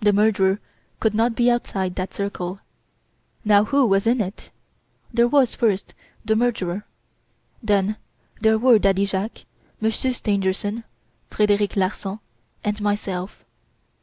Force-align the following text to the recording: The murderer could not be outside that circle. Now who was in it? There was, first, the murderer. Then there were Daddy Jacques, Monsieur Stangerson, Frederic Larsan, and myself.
The 0.00 0.12
murderer 0.12 0.60
could 1.00 1.14
not 1.14 1.34
be 1.34 1.50
outside 1.50 1.94
that 1.94 2.12
circle. 2.12 2.60
Now 3.42 3.64
who 3.64 3.86
was 3.86 4.06
in 4.06 4.20
it? 4.20 4.50
There 5.14 5.26
was, 5.28 5.54
first, 5.54 5.94
the 6.26 6.36
murderer. 6.36 6.84
Then 7.62 7.96
there 8.42 8.58
were 8.58 8.78
Daddy 8.78 9.06
Jacques, 9.06 9.46
Monsieur 9.80 10.12
Stangerson, 10.12 10.84
Frederic 11.30 11.74
Larsan, 11.74 12.20
and 12.64 12.82
myself. 12.82 13.42